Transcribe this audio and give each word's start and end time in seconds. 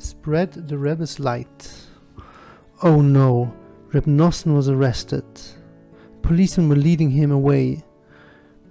spread 0.00 0.52
the 0.52 0.78
Rebbe's 0.78 1.20
light. 1.20 1.86
Oh 2.82 3.00
no, 3.00 3.52
Reb 3.92 4.04
Nosson 4.04 4.54
was 4.54 4.68
arrested. 4.68 5.24
Policemen 6.22 6.68
were 6.68 6.76
leading 6.76 7.10
him 7.10 7.30
away. 7.30 7.84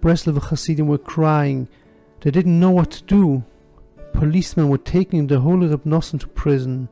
Breslover 0.02 0.42
Hasidim 0.42 0.88
were 0.88 0.97
crying. 0.97 1.68
They 2.21 2.31
didn't 2.31 2.60
know 2.60 2.71
what 2.71 2.92
to 2.92 3.04
do. 3.04 3.44
Policemen 4.13 4.70
were 4.70 4.78
taking 4.78 5.28
the 5.28 5.39
holy 5.42 5.68
Reb 5.68 5.84
Nosson 5.84 6.20
to 6.21 6.28
prison. 6.28 6.89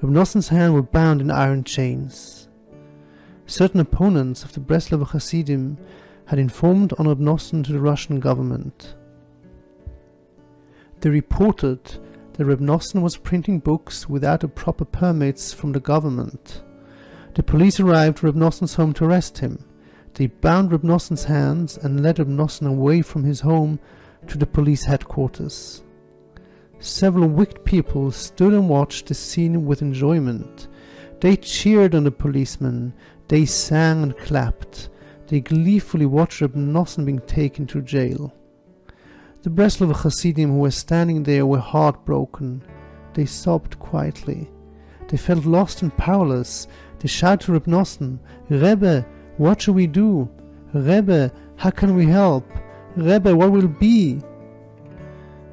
Reb 0.00 0.12
Nosson's 0.12 0.48
hands 0.48 0.72
were 0.72 0.82
bound 0.82 1.20
in 1.20 1.30
iron 1.30 1.64
chains. 1.64 2.48
Certain 3.46 3.78
opponents 3.78 4.42
of 4.42 4.52
the 4.52 4.60
Breslover 4.60 5.08
Hasidim 5.08 5.78
had 6.26 6.38
informed 6.38 6.92
on 6.98 7.06
Reb 7.06 7.20
Nosson 7.20 7.62
to 7.64 7.72
the 7.72 7.80
Russian 7.80 8.18
government. 8.18 8.94
They 11.00 11.10
reported 11.10 11.78
that 12.36 12.44
Reb 12.44 12.60
Nosson 12.60 13.02
was 13.02 13.16
printing 13.16 13.60
books 13.60 14.08
without 14.08 14.40
the 14.40 14.48
proper 14.48 14.84
permits 14.84 15.52
from 15.52 15.72
the 15.72 15.80
government. 15.80 16.62
The 17.34 17.42
police 17.42 17.80
arrived 17.80 18.18
at 18.18 18.22
Reb 18.22 18.34
Nosson's 18.34 18.74
home 18.74 18.92
to 18.94 19.04
arrest 19.04 19.38
him. 19.38 19.64
They 20.14 20.26
bound 20.26 20.72
Reb 20.72 20.82
Nosson's 20.82 21.24
hands 21.24 21.76
and 21.76 22.02
led 22.02 22.18
Reb 22.18 22.28
Nosson 22.28 22.66
away 22.66 23.02
from 23.02 23.24
his 23.24 23.40
home 23.40 23.78
to 24.28 24.38
the 24.38 24.46
police 24.46 24.84
headquarters. 24.84 25.82
Several 26.78 27.28
wicked 27.28 27.64
people 27.64 28.10
stood 28.10 28.52
and 28.52 28.68
watched 28.68 29.06
the 29.06 29.14
scene 29.14 29.64
with 29.64 29.82
enjoyment. 29.82 30.68
They 31.20 31.36
cheered 31.36 31.94
on 31.94 32.04
the 32.04 32.10
policemen, 32.10 32.92
they 33.28 33.46
sang 33.46 34.02
and 34.02 34.16
clapped, 34.16 34.90
they 35.28 35.40
gleefully 35.40 36.06
watched 36.06 36.40
Reb 36.40 36.54
Nosson 36.54 37.04
being 37.04 37.20
taken 37.20 37.66
to 37.68 37.82
jail. 37.82 38.32
The 39.46 39.52
Breslov 39.52 39.94
Hasidim 40.02 40.50
who 40.50 40.58
were 40.58 40.72
standing 40.72 41.22
there 41.22 41.46
were 41.46 41.60
heartbroken. 41.60 42.64
They 43.14 43.26
sobbed 43.26 43.78
quietly. 43.78 44.50
They 45.06 45.16
felt 45.16 45.44
lost 45.44 45.82
and 45.82 45.96
powerless. 45.96 46.66
They 46.98 47.06
shouted 47.06 47.46
to 47.46 47.52
Reb 47.52 48.18
Rebbe, 48.48 49.06
what 49.36 49.62
shall 49.62 49.74
we 49.74 49.86
do? 49.86 50.28
Rebbe, 50.74 51.30
how 51.54 51.70
can 51.70 51.94
we 51.94 52.06
help? 52.06 52.44
Rebbe, 52.96 53.36
what 53.36 53.52
will 53.52 53.68
be? 53.68 54.20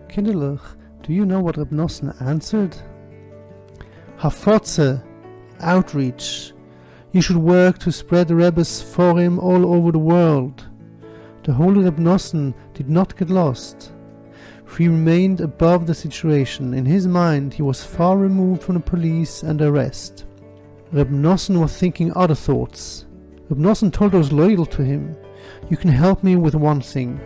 Kinderlich, 0.08 0.76
do 1.04 1.14
you 1.14 1.24
know 1.24 1.42
what 1.42 1.58
Reb 1.58 1.72
answered? 2.20 2.76
Hafotze, 4.18 5.04
outreach. 5.60 6.52
You 7.12 7.22
should 7.22 7.38
work 7.38 7.78
to 7.78 7.92
spread 7.92 8.30
the 8.30 8.36
Rebbe's 8.36 8.70
sforim 8.70 9.38
all 9.38 9.72
over 9.72 9.92
the 9.92 10.00
world. 10.00 10.68
The 11.44 11.52
holy 11.52 11.84
Reb 11.84 11.98
did 12.74 12.90
not 12.90 13.18
get 13.18 13.30
lost. 13.30 13.93
He 14.78 14.88
remained 14.88 15.40
above 15.40 15.86
the 15.86 15.94
situation. 15.94 16.74
In 16.74 16.86
his 16.86 17.08
mind, 17.08 17.54
he 17.54 17.62
was 17.62 17.84
far 17.84 18.18
removed 18.18 18.64
from 18.64 18.76
the 18.76 18.82
police 18.82 19.44
and 19.44 19.62
arrest. 19.62 20.26
Reb 20.92 21.10
Nosson 21.10 21.60
was 21.60 21.78
thinking 21.78 22.12
other 22.16 22.34
thoughts. 22.36 23.06
Reb 23.50 23.60
Nosson 23.60 23.94
told 23.94 24.14
those 24.14 24.32
loyal 24.32 24.66
to 24.68 24.84
him, 24.84 25.16
You 25.70 25.78
can 25.78 25.92
help 25.92 26.24
me 26.24 26.36
with 26.38 26.56
one 26.56 26.82
thing. 26.82 27.20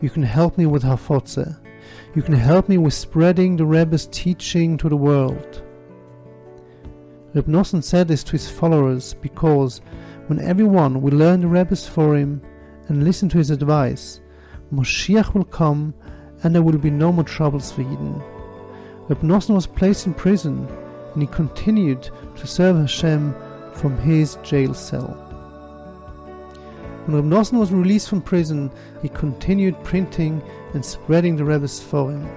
You 0.00 0.08
can 0.08 0.22
help 0.22 0.56
me 0.56 0.66
with 0.66 0.82
Hafotze. 0.82 1.58
You 2.14 2.22
can 2.22 2.34
help 2.34 2.68
me 2.68 2.78
with 2.78 2.94
spreading 2.94 3.56
the 3.56 3.66
Rebbe's 3.66 4.06
teaching 4.06 4.76
to 4.78 4.88
the 4.88 4.96
world. 4.96 5.62
Reb 7.34 7.46
Nosson 7.46 7.82
said 7.82 8.08
this 8.08 8.24
to 8.24 8.32
his 8.32 8.50
followers 8.50 9.14
because 9.14 9.80
when 10.26 10.38
everyone 10.38 11.02
will 11.02 11.14
learn 11.14 11.40
the 11.42 11.48
Rebbe's 11.48 11.88
sforim 11.88 12.40
and 12.88 13.04
listen 13.04 13.28
to 13.30 13.38
his 13.38 13.50
advice, 13.50 14.20
Moshiach 14.72 15.34
will 15.34 15.44
come 15.44 15.94
and 16.42 16.54
there 16.54 16.62
will 16.62 16.78
be 16.78 16.90
no 16.90 17.12
more 17.12 17.24
troubles 17.24 17.70
for 17.72 17.82
Yidden. 17.82 18.22
Reb 19.08 19.20
Nosson 19.20 19.54
was 19.54 19.66
placed 19.66 20.06
in 20.06 20.14
prison 20.14 20.68
and 21.12 21.22
he 21.22 21.28
continued 21.28 22.10
to 22.36 22.46
serve 22.46 22.76
Hashem 22.76 23.34
from 23.74 23.98
his 23.98 24.36
jail 24.42 24.74
cell. 24.74 25.18
When 27.06 27.16
Reb 27.16 27.24
Nosson 27.24 27.58
was 27.58 27.72
released 27.72 28.08
from 28.08 28.22
prison, 28.22 28.70
he 29.02 29.08
continued 29.08 29.82
printing 29.82 30.42
and 30.72 30.84
spreading 30.84 31.36
the 31.36 31.44
Rebbe's 31.44 31.80
sforim. 31.80 32.28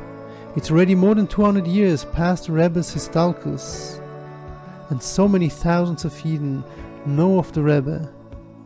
It's 0.55 0.71
already 0.71 0.95
more 0.95 1.15
than 1.15 1.27
200 1.27 1.67
years 1.67 2.05
past 2.05 2.47
the 2.47 2.53
Rebbe's 2.53 2.93
Histalkus, 2.93 4.01
and 4.89 5.01
so 5.01 5.27
many 5.27 5.49
thousands 5.49 6.05
of 6.05 6.13
Yidden 6.13 6.63
know 7.05 7.37
of 7.37 7.51
the 7.53 7.61
Rebbe. 7.61 8.11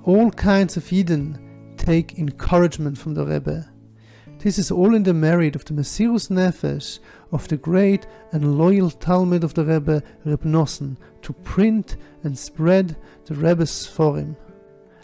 All 0.04 0.32
kinds 0.32 0.78
of 0.78 0.84
Yidden 0.86 1.78
take 1.78 2.18
encouragement 2.18 2.98
from 2.98 3.14
the 3.14 3.26
Rebbe. 3.26 3.70
This 4.40 4.58
is 4.58 4.72
all 4.72 4.96
in 4.96 5.04
the 5.04 5.14
merit 5.14 5.58
of 5.58 5.66
the 5.66 5.74
Mesirus 5.74 6.30
Nefesh 6.30 7.00
of 7.34 7.50
the 7.50 7.58
great 7.58 8.08
and 8.32 8.58
loyal 8.58 8.90
Talmid 8.90 9.44
of 9.44 9.54
the 9.54 9.66
Rebbe, 9.66 10.02
Reb 10.24 10.44
Nosson, 10.44 10.96
to 11.24 11.34
print 11.34 11.98
and 12.24 12.40
spread 12.40 12.96
the 13.26 13.36
Rebbe's 13.36 13.70
sforim. 13.70 14.38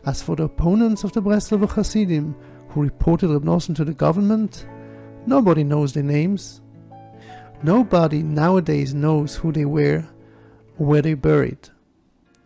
As 0.06 0.22
for 0.22 0.38
the 0.38 0.44
opponents 0.44 1.04
of 1.04 1.12
the 1.12 1.22
Breslover 1.22 1.70
Hasidim, 1.70 2.34
who 2.70 2.82
reported 2.82 3.30
Reb 3.30 3.44
Nosson 3.44 3.76
to 3.76 3.84
the 3.84 3.94
government, 3.94 4.66
nobody 5.26 5.66
knows 5.66 5.92
their 5.92 6.04
names. 6.04 6.62
Nobody 7.62 8.24
nowadays 8.24 8.94
knows 8.94 9.36
who 9.36 9.52
they 9.52 9.66
were 9.66 10.08
or 10.80 10.86
where 10.86 11.02
they 11.02 11.14
buried. 11.14 11.70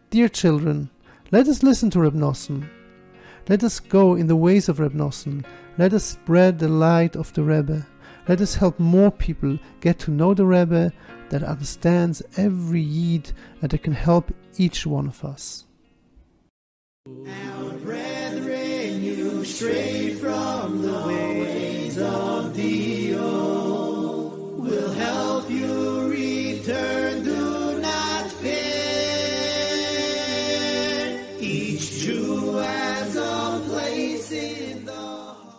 Dear 0.09 0.27
children, 0.27 0.89
let 1.31 1.47
us 1.47 1.61
listen 1.61 1.91
to 1.91 1.99
Reb 1.99 2.15
Nosson. 2.15 2.67
Let 3.47 3.63
us 3.63 3.79
go 3.79 4.15
in 4.15 4.27
the 4.27 4.35
ways 4.35 4.69
of 4.69 4.79
Reb 4.79 4.93
Nosson. 4.93 5.45
Let 5.77 5.93
us 5.93 6.03
spread 6.03 6.59
the 6.59 6.67
light 6.67 7.15
of 7.15 7.31
the 7.33 7.43
Rebbe. 7.43 7.87
Let 8.27 8.41
us 8.41 8.55
help 8.55 8.79
more 8.79 9.11
people 9.11 9.57
get 9.81 9.97
to 9.99 10.11
know 10.11 10.33
the 10.33 10.45
Rebbe 10.45 10.93
that 11.29 11.43
understands 11.43 12.21
every 12.37 12.81
Yid 12.81 13.31
and 13.61 13.71
that 13.71 13.83
can 13.83 13.93
help 13.93 14.31
each 14.57 14.85
one 14.85 15.07
of 15.07 15.23
us. 15.23 15.65
Our 17.07 17.71
brethren, 17.79 19.03
you 19.03 19.43
strayed 19.45 20.19
from 20.19 20.81
the 20.81 21.07
way. 21.07 21.18